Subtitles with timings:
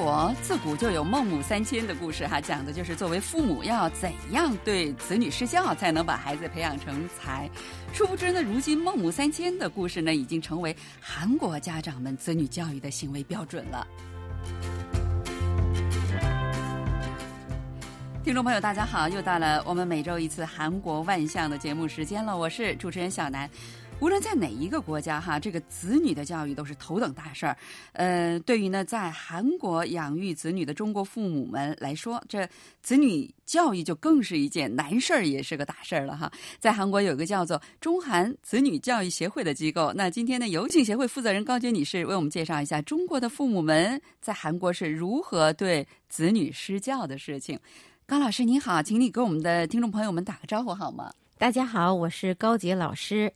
[0.00, 7.46] 国自古就有孟母三迁的故事，哈，讲的就是作为父母要怎样对子女施教，才能把孩子培养成才。
[7.92, 13.86] 殊不知呢，如今孟母三迁的故事呢，已经成为韩国家长们子女教育的行为标准了。
[18.24, 23.48] 听众朋友，大家好，又到了我们每周一次韩国万象的节目时间了，我是主持人小南。
[24.00, 27.54] 无论在哪一个国家，哈，这个子女的教育都是头等大事儿。
[27.92, 32.48] 呃，对于呢，在韩国养育子女的中国父母们来说，这
[32.82, 36.32] 子女教育就更是一件难事儿，也是个大事儿了哈。
[36.58, 47.60] 在韩国有个叫做中韩子女教育协会的机构，那今天呢，有请协会负责人高洁女士为我们介绍一下中国的父母们在韩国是如何对子女施教的事情。
[48.06, 51.12] 高老师您好，请你给我们的听众朋友们打个招呼好吗？
[51.36, 53.30] 大家好，我是高洁老师。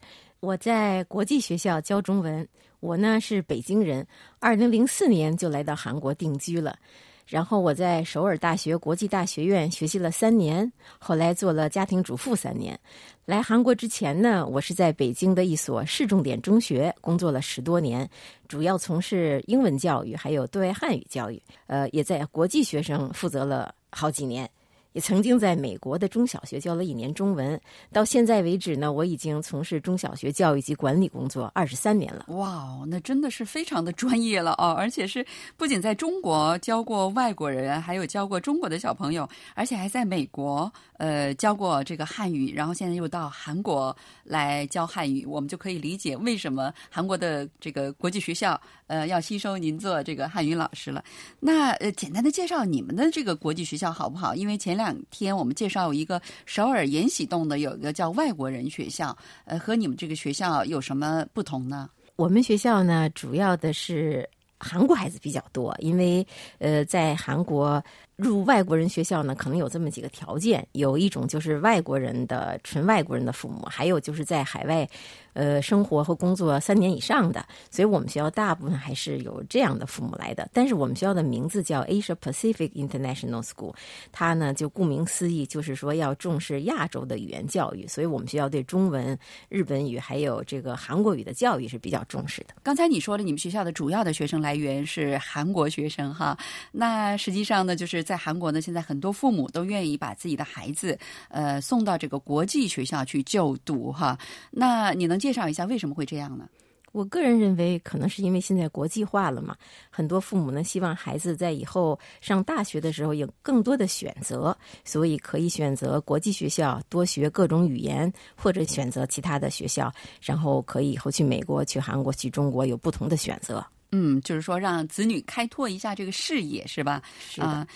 [0.45, 2.47] 我在国际学校教中文，
[2.81, 4.06] 我呢是北京人，
[4.39, 6.78] 二零零四年就来到韩国定居了。
[7.27, 12.78] 然后我在首尔大学国际大学院学习了三年，后来做了家庭主妇三年。
[13.25, 18.06] 来韩国之前呢，我是在北京的一所市重点中学工作了十多年，
[18.47, 21.42] 主要从事英文教育还有对外汉语教育。
[21.69, 24.48] 呃，也在国际学生负责了好几年。
[24.95, 27.61] 也曾经在美国的中小学教了一年中文，
[27.92, 32.25] 到现在为止呢，我已经从事中小学教育及管理工作二十三年了。
[32.28, 34.73] 哇，那真的是非常的专业了哦！
[34.78, 51.03] 而且是不仅在中国教过外国人，还有教过中国的小朋友，而且还在美国呃教过这个汉语，然后现在又到韩国来教汉语，我们就可以理解为什么韩国的这个国际学校呃要吸收您做这个汉语老师了。
[51.41, 54.36] 那呃，简单的介绍你们的这个国际学校好不好？
[54.36, 61.89] 因为前两两天，我们介绍一个首尔延禧洞的有一个叫外国人学校，呃，和你们这个学校有什么不同呢？
[62.17, 66.27] 我们学校呢，主要的是韩国孩子比较多，因为
[66.58, 67.83] 呃，在韩国。
[68.17, 74.89] 入外国人学校呢，可能有这么几个条件：有一种就是外国人的纯外国人的父母，还有就是在海外，
[75.33, 77.45] 呃，生活和工作三年以上的。
[77.70, 80.48] 所以我们学校大部分还是有这样的父母来的。
[80.52, 83.75] 但是我们学校的名字叫 Asia Pacific International School，
[84.13, 87.85] 它呢就顾名思义，就是说要重视亚洲的语言教育。
[87.89, 92.55] 所以我们学校对中文、日本语还有这个韩国语的教育是比较重视的。
[92.63, 96.39] 刚才你说了，你们学校的主要的学生来源是韩国学生哈，
[96.70, 98.04] 那实际上呢，就是。
[98.05, 100.97] 在韩国呢，现在很多父母都愿意把自己的孩子，
[101.29, 104.17] 呃，送到这个国际学校去就读哈。
[104.51, 106.47] 那你能介绍一下为什么会这样呢？
[106.93, 109.57] 我个人认为，可能是因为现在国际化了嘛，
[109.91, 123.67] 很多父母呢希望孩子在以后上大学的时候有更多的选择，所以可以选择国际学校，多学各种语言，或者选择其他的学校，然后可以以后去美国、去韩国、去中国有不同的选择。
[123.92, 127.02] 嗯，就是说让子女开拓一下这个视野，是吧？
[127.28, 127.67] 是的。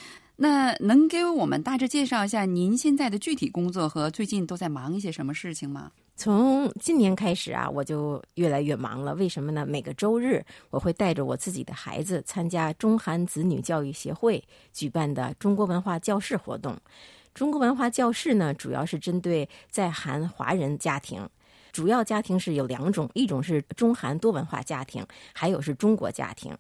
[0.41, 5.91] 那能给我们大致介绍一下您现在的具体工作和最近都在忙一些什么事情吗？
[6.15, 9.15] 从今年开始啊，我就越来越忙了。
[9.17, 9.67] 为什么呢？
[9.67, 14.43] 每个周日我会带着我自己的孩子参加中韩子女教育协会
[14.73, 16.77] 举办的中国文化教室活动。
[17.35, 21.29] 中国文化教室呢，主要是针对在韩华人家庭。
[21.73, 26.57] 主要家庭是有两种，一种是中韩多文化家庭，还有是中国家庭。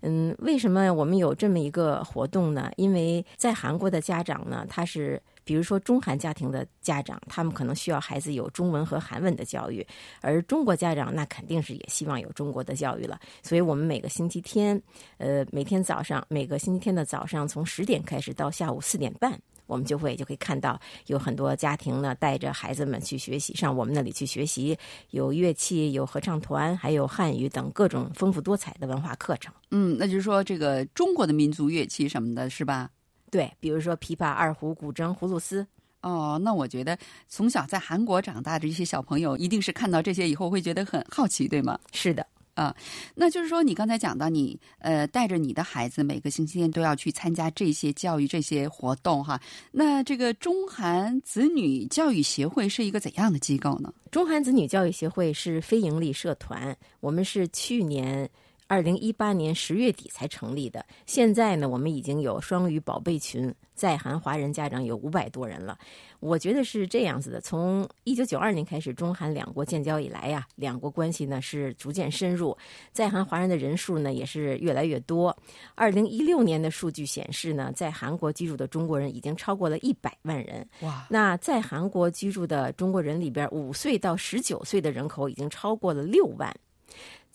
[0.00, 2.70] 嗯，为什么我们有这么一个活动呢？
[2.76, 9.84] 因为在韩国的家长呢，他是比如说中韩家庭的家长，他们可能需要孩子有中文和韩文的教育，
[10.20, 13.18] 而中国家长那肯定是也希望有中国的教育了。
[13.42, 14.80] 所以我们每个星期天，
[15.16, 19.36] 呃，每天早上每个星期天的早上从十点开始到下午四点半。
[19.68, 24.76] 我们就会就可以看到有很多家庭呢，带着孩子们去学习，上我们那里去学习，
[25.10, 29.54] 有乐器，有合唱团，还有汉语等各种丰富多彩的文化课程。
[29.70, 32.90] 嗯，那就是说这个中国的民族乐器什么的，是吧？
[33.30, 35.64] 对，比如说琵琶、二胡、古筝、葫芦丝。
[36.00, 36.96] 哦，那我觉得
[37.26, 41.78] 从小在韩国长大的一些小朋友，一定是看到这些以后会觉得很好奇，对吗？
[41.92, 42.24] 是的。
[42.58, 42.74] 啊，
[43.14, 49.40] 那就是说，你刚才讲到，你呃带着你的孩子每个星期天都要去参加这些教育这些活动哈。
[49.70, 53.94] 那这个中韩子女教育协会是一个怎样的机构呢？
[54.10, 58.28] 中韩子女教育协会是非营利社团，我们是去年。
[58.68, 65.78] 二零一八年十月底才成立的，现在呢，我们已经有双语宝贝群，在韩华人家长有五百多人了。
[66.20, 72.54] 我觉得是这样子的：从一九九二年开始，中韩两国建交以来呀，两国关系呢是逐渐深入，
[72.92, 75.34] 在韩华人的人数呢也是越来越多。
[75.74, 80.68] 二零一六年的数据显示呢，在韩国居住的中国人已经超过了一百万人。
[80.82, 81.06] 哇！
[81.08, 86.54] 那在韩国居住的中国人里边，五岁到十九岁的人口已经超过了六万。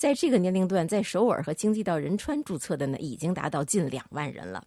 [0.04, 4.62] 在这个年龄段，在首尔和京畿道仁川注册的呢，已经达到近两万人了。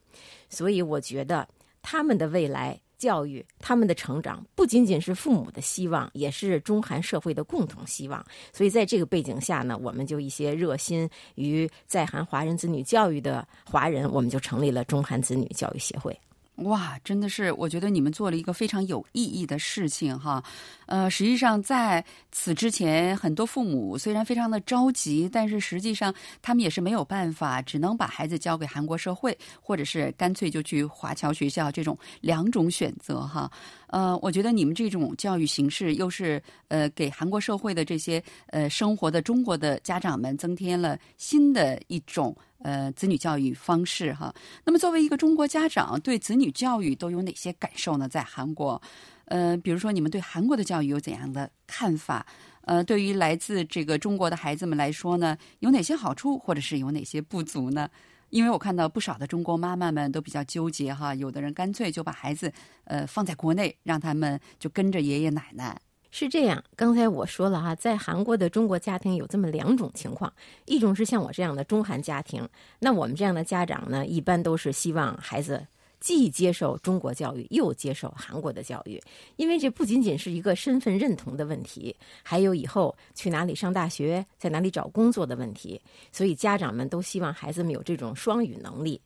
[0.49, 1.47] 所以我觉得
[1.83, 2.81] 他们的未来。
[2.99, 8.25] 教育他们的成长不仅仅是父母的希望，也是中韩社会的共同希望。
[8.55, 16.19] 所以在这个背景下呢，我们就一些热心于在韩华人子女教育的华人，我们就成立了中韩子女教育协会。
[16.57, 20.43] 哇，真的是，我觉得你们做了一个非常有意义的事情哈。
[20.87, 33.51] 呃，实际上在此之前，很多父母虽然非常的着急，但是实际上他们也是没有办法，只能把孩子交给韩国社会，或者是干脆就去华侨学校这种两种选择哈。
[33.89, 42.37] 呃，我觉得你们这种教育形式，又是呃给韩国社会的这些呃生活的中国的家长们增添了新的一种。
[42.61, 44.35] 呃，子女教育方式哈。
[44.65, 48.09] 那么，作为一个中国家长，对子女教育都有哪些感受呢？
[48.09, 48.81] 在韩国，
[49.27, 52.27] 呃，比如说你们对韩国的教育有怎样的看法？
[52.63, 57.89] 呃，对于来自这个中国的孩子们来说呢，有哪些好处，或者是有哪些不足呢？
[58.31, 62.53] 因为我看到不少的中国妈妈们都比较纠结哈，有的人干脆就把孩子
[62.85, 65.81] 呃放在国内，让他们就跟着爷爷奶奶。
[66.11, 70.33] 是这样，刚才我说了哈，在韩国的中国家庭有这么两种情况，
[70.65, 75.67] 一种是像我这样的中韩家庭，那我们这样的家长呢，一般都是希望孩子
[76.07, 79.03] 既接受中国教育，又接受韩国的教育，
[79.35, 81.93] 因为这不仅仅是一个身份认同的问题，
[82.23, 85.81] 还有以后去哪里上大学，在哪里找工作的问题，
[86.13, 89.01] 所以家长们都希望孩子们有这种双语能力，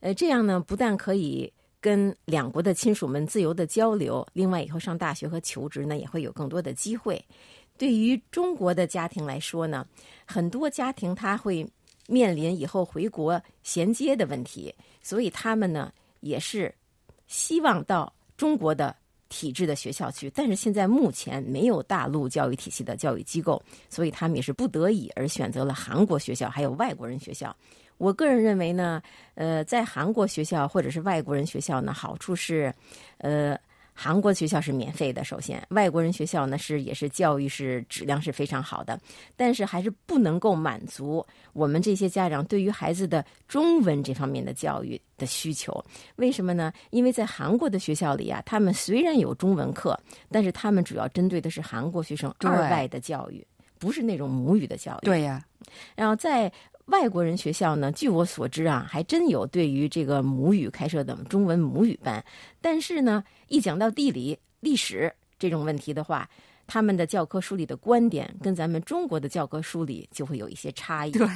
[0.00, 1.52] 呃，这样呢，不但可以。
[1.84, 7.22] 跟两国的亲属们自由的交流，另外以后上大学和求职呢，也会有更多的机会。
[7.76, 9.86] 对于中国的家庭来说呢，
[10.24, 11.68] 很多家庭他会
[12.08, 15.92] 面临以后回国衔接的问题，所以他们呢
[16.24, 16.74] 也是
[17.26, 18.94] 希望到中国的
[19.28, 20.30] 体制的学校去。
[20.30, 27.54] 但是现在目前没有大陆教育体系的教育机构，所以他们也是不得已而选择了韩国学校，还有外国人学校。
[27.98, 29.00] 我个人认为呢，
[29.34, 32.74] 呃，在韩国学校或者是外国人学校呢，好处是，
[33.18, 33.56] 呃，
[33.94, 39.00] 韩国学校是免费的，首先，外国人学校呢是也是教育是质量是非常好的，
[39.36, 45.72] 但是还是不能够满足我们这些家长对于孩子的中文这方面的教育的需求。
[46.16, 46.72] 为什么呢？
[46.90, 49.98] 因为在韩国的学校里啊，他们虽然有中文课，
[50.28, 53.46] 但是他们主要针对的是韩国学生二外的教育，
[53.78, 55.04] 不是那种母语的教育。
[55.06, 55.42] 对呀，
[55.94, 56.52] 然后在。
[56.86, 62.22] 外国人学校呢，据我所知啊，还真有对于这个母语开设的中文母语班。
[62.60, 66.28] 但是呢，一讲到地理、历史这种问题的话，
[66.66, 71.10] 他们的教科书里的观点跟咱们中国的教科书里就会有一些差异。
[71.10, 71.26] 对，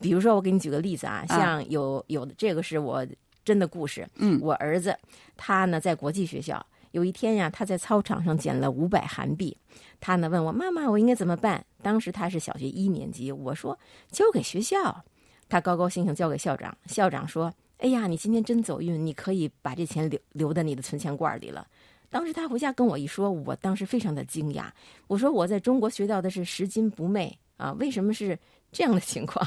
[0.00, 3.06] 比如说我给你举个例子啊，像有有的这个是我
[3.44, 4.06] 真的故事。
[4.16, 4.94] 嗯，我儿子
[5.36, 6.64] 他呢在国际学校。
[6.92, 9.56] 有一天呀，他在操场上捡了五百韩币，
[10.02, 11.64] 他呢问我妈妈，我应该怎么办？
[11.80, 13.78] 当时他是小学一年级，我说
[14.10, 15.04] 交给学校，
[15.48, 16.76] 他高高兴兴交给校长。
[16.86, 21.64] 校长说：“哎呀，你今天真走运，你可以把这钱留留在你的存钱罐里了。”
[22.10, 24.64] 当时他回家跟我一说，我当时非常的惊讶，
[25.06, 28.36] 我说我在中国学到的是拾金不昧啊，为什么是
[28.72, 29.46] 这样的情况？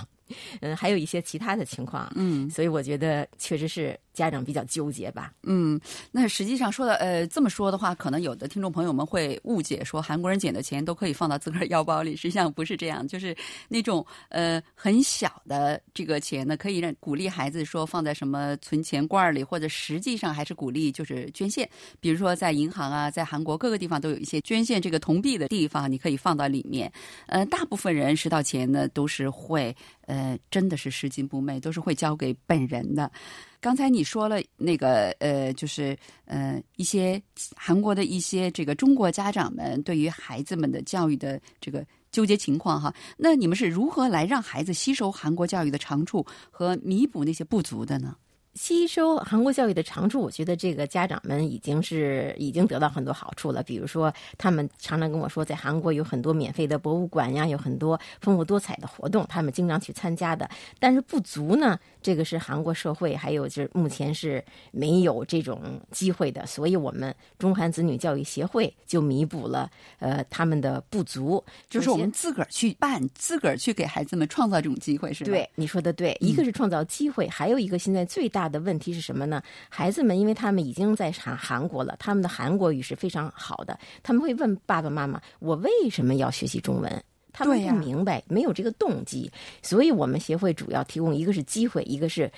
[0.62, 5.32] 嗯，还有一些其他的情况，嗯，所以我觉得确实是家长比较纠结吧。
[5.44, 5.80] 嗯，
[6.12, 13.36] 那实际上说的，呃，这么说的话，可能有的听众朋友们会误解，说韩国人捡的钱都可以放到自个儿 腰包里，实际上不是这样，就是
[13.68, 26.92] 那种呃很小的这个钱呢，可以让鼓励孩子说放在什么存钱罐里，或者实际上还是鼓励就是捐献，比如说在银行啊，在韩国各个地方都有一些捐献这个铜币的地方，你可以放到里面。
[27.28, 29.76] 呃，大部分人拾到钱呢，都是会。
[30.06, 33.12] 呃，真的是拾金不昧，都是会交给本人的。
[33.60, 37.22] 刚才你说了那个呃，就是呃一些
[37.56, 48.16] 韩国的一些这个中国家长们对于孩子们的教育的这个纠结情况哈，那你们是如何来让孩子吸收韩国教育的长处和弥补那些不足的呢？
[48.56, 53.62] 吸收韩国教育的长处，我觉得这个家长们已经是已经得到很多好处了。
[53.62, 60.50] 比如说，他们常常跟我说，在韩国有很多免费的博物馆呀，有很多丰富多彩的活动，他们经常去参加的。
[60.80, 66.46] 但是不足呢，这个是韩国社会还有就是目前是没有这种机会的。
[66.46, 69.70] 所以我们中韩子女教育协会就弥补了
[70.00, 75.32] 呃他们的不足，就是我们自个儿去办，自个儿去给孩子们创造这种机会，是吧？
[75.32, 78.45] 对，你说的对，一个是创造机会，还有一个现在最大。
[78.48, 79.42] 的问题是什么呢？
[79.70, 83.78] 孩子们，因为他们已经在韩韩国了，他们的韩国语是非常好的。
[84.04, 87.04] 他们会问爸爸妈妈：“我为什么要学习中文？”
[87.38, 89.30] 他们不明白，没有这个动机。
[89.62, 92.32] 所以我们协会主要提供一个是机会，一个是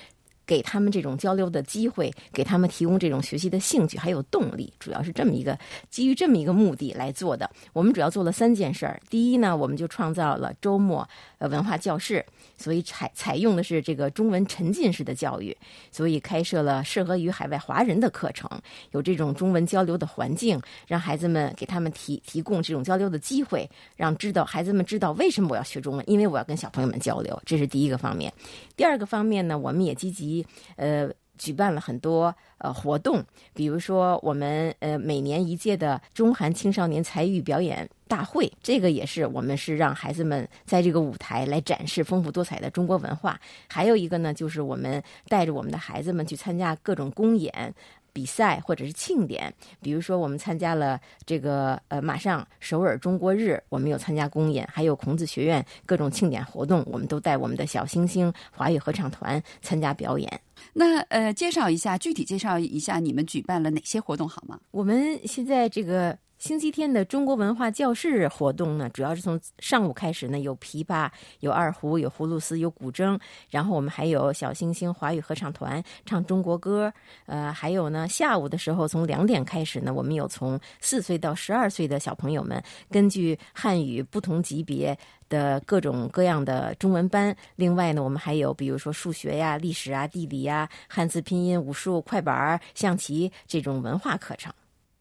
[0.48, 5.56] 给他们这种交流的机会，给他们提供这种学习的兴趣还有动力，主要是这么一个
[5.90, 7.48] 基于这么一个目的来做的。
[7.74, 8.98] 我们主要做了三件事儿。
[9.10, 12.24] 第一呢，我们就创造了周末呃文化教室，
[12.56, 15.54] 所以采采用的是这个中文沉浸式的教育，
[15.92, 18.48] 所以开设了适合于海外华人的课程，
[18.92, 28.32] 有这种中文交流的环境，让孩子们给他们提提供这种交流的机会，让知道孩子们知道为什么我要学中文，因为我要跟小朋友们交流，这是第一个方面。
[28.76, 30.37] 第二个方面呢，我们也积极
[30.76, 43.40] 呃举办了很多呃活动，比如说我们呃每年一届的中韩青少年才艺表演大会，这个也是我们是让孩子们在这个舞台来展示丰富多彩的中国文化。
[43.68, 47.72] 还有一个呢，就是我们带着我们的孩子们去参加各种公演。
[48.18, 60.28] 比赛或者是庆典，比如说我们参加了这个呃，马上首尔中国日，我们有参加公演，还有孔子学院各种庆典活动，我们都带我们的小星星华语合唱团参加表演。
[60.72, 64.58] 那呃，介绍一下，具体介绍一下你们举办了哪些活动好吗？
[64.72, 66.18] 我们现在这个。
[66.38, 73.18] 星期天的中国文化教室活动呢，主要是从上午开始呢，有琵琶、有二胡、有葫芦丝、有古筝，
[73.50, 76.92] 然后我们还有小星星华语合唱团唱中国歌。
[77.26, 84.96] 呃，还有呢，下午的时候从两点开始呢，我们有从四岁到十二岁的小朋友们，根据汉语不同级别
[85.28, 87.36] 的各种各样的中文班。
[87.56, 94.52] 另外呢，我们还有比如说数学呀、历史啊、地理呀、汉字拼音、武术、快板、象棋这种文化课程。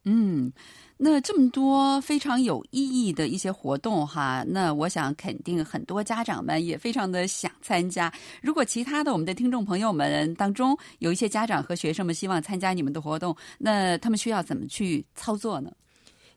[0.07, 0.51] 嗯。
[0.99, 8.11] 那这么多非常有意义的一些活动哈，那我想肯定很多家长们也非常的想参加。
[8.41, 15.71] 如果其他的我们的听众朋友们当中有一些家长和学生们希望参加你们的活动，那他们需要怎么去操作呢？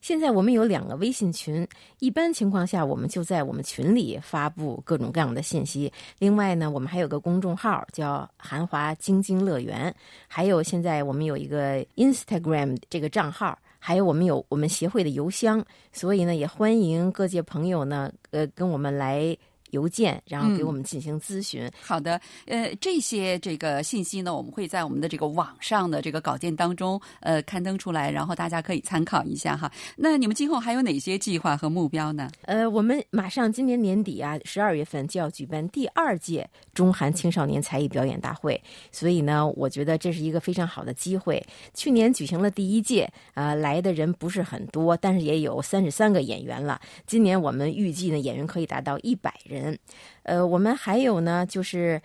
[0.01, 1.67] 现在我们有两个微信群，
[1.99, 5.93] 一般情况下我们就在我们群里发布各种各样的信息。
[6.19, 9.95] 另外呢，我们还有个公众号叫“韩华晶晶乐园”，
[10.27, 13.59] 还有现在我们有一个 Instagram 这个账号。
[13.83, 19.37] 还有我们有我们协会的邮箱，所以呢，也欢迎各界朋友呢，呃，跟我们来。
[19.71, 21.71] 邮件，然后给我们进行咨询。
[21.81, 29.71] 好的，呃，这些这个信息呢，我们会在我们的这个网上的这个稿件当中，呃，刊登出来，然后大家可以参考一下哈。
[29.97, 32.31] 那你们今后还有哪些计划和目标呢？
[32.43, 38.61] 呃，我们马上今年年底啊，十二月份就要举办第二届中韩青少年才艺表演大会，
[38.91, 41.41] 所以呢，我觉得这是一个非常好的机会。
[41.75, 46.81] 去年举行了第一届，啊，来的人不是很多，但是也有三十三个演员了。
[47.07, 49.60] 今年我们预计呢，演员可以达到一百人。
[49.63, 49.79] 嗯，
[50.23, 52.01] 呃，我们还有呢，就是。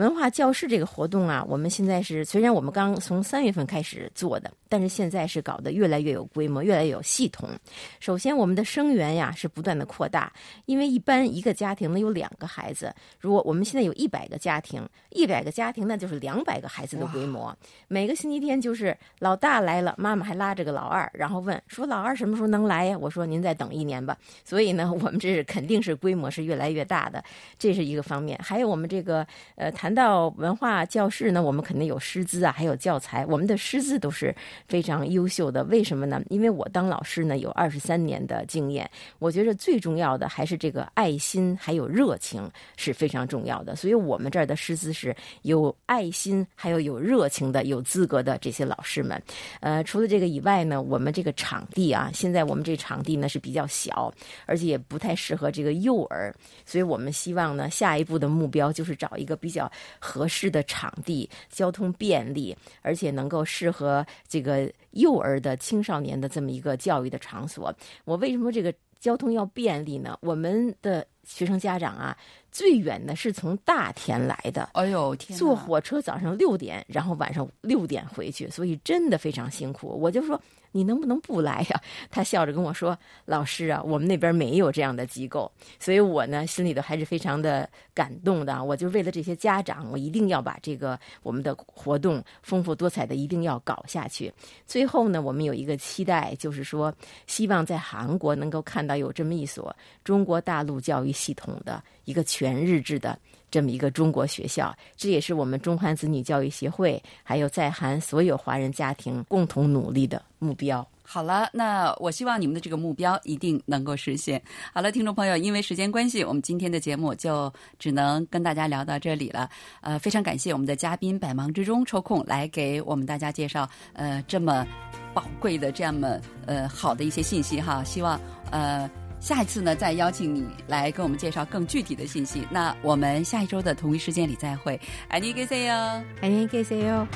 [0.00, 7.50] 文化教室这个活动啊，我们现在是虽然我们刚从三月份开始做的，但是现在是搞得越来越有规模，越来越有系统。
[7.98, 10.32] 首先，我们的生源呀是不断的扩大，
[10.64, 17.54] 因为一般一个家庭呢有两个孩子，如果我们现在有一百个家庭，一百个家庭那就是两百个孩子的规模。
[17.86, 22.96] 每个星期天就是老大来了，妈妈还拉着个老二，然后问说老二什么时候能来呀？
[22.98, 24.16] 我说您再等一年吧。
[24.46, 27.22] 所以呢，我们这是肯定是规模是越来越大的，
[27.58, 28.40] 这是一个方面。
[28.42, 29.26] 还有我们这个
[29.56, 29.89] 呃谈。
[29.90, 33.26] 谈到文化教室呢，我们肯定有师资啊，还有教材。
[33.26, 34.32] 我们的师资都是
[34.68, 35.64] 非常优秀的。
[35.64, 36.22] 为什么呢？
[36.28, 43.74] 因为我当老师呢有二十三年的经验，我觉得最重要的还是这个爱心还有热情是非常重要的。
[43.74, 49.20] 所以我们这儿的师资是有爱心还有有热情的、有资格的这些老师们。
[49.58, 54.14] 呃，除了这个以外呢，我们这个场地啊，现在我们这场地呢是比较小，
[54.46, 56.32] 而且也不太适合这个幼儿。
[56.64, 59.68] 所以我们希望呢，下一步的目标就是找一个比较。
[59.98, 67.74] 合适的场地，交通便利，而且能够适合这个幼儿的青少年的这么一个教育的场所。
[68.04, 70.18] 我为什么这个交通要便利呢？
[70.20, 72.16] 我们的学生家长啊，
[72.52, 79.88] 最远的是从大田来的，哎呦天，坐火车早上六点，然后晚上六点回去，所以真的非常辛苦。
[79.88, 80.40] 我就说。
[80.72, 81.80] 你能不能不来呀？
[82.10, 82.96] 他笑着跟我说
[83.26, 88.62] ：“老师啊，我们那边没有这样的机构。”所以，我呢心里头还是非常的感动的。
[88.62, 94.32] 我就为了这些家长，我一定要把这个我们的活动丰富多彩的一定要搞下去。
[94.66, 96.94] 最后呢，我们有一个期待，就是说，
[97.26, 99.74] 希望在韩国能够看到有这么一所
[100.04, 103.18] 中国大陆教育系统的一个全日制的。
[103.50, 110.86] 这么一个中国学校，这也是我们中韩子女教育协会还有在韩所有华人家庭共同努力的目标。
[111.02, 114.40] 好了，那我希望你们的这个目标一定能够实现。
[114.72, 119.50] 好了，听众朋友，因为时间关系，我们今天的节目就只能跟大家聊到这里了。
[119.80, 124.64] 呃，非常感谢我们的嘉宾百忙之中抽空来给我们大家介绍呃这么
[125.12, 127.82] 宝贵的这么呃好的一些信息哈。
[127.82, 128.20] 希望
[128.52, 128.88] 呃。
[129.20, 132.46] 下一次呢，再邀请你来跟我们介绍更具体的信息。
[132.50, 135.74] 那我们下一周的同一时间里再会，爱你 K C 哟，
[136.22, 137.06] 爱你 K C 哟。